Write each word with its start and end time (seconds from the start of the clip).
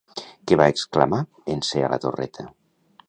Què 0.51 0.55
va 0.61 0.67
exclamar 0.73 1.19
en 1.57 1.61
ser 1.73 1.85
a 1.89 1.93
la 1.95 2.01
torreta? 2.07 2.51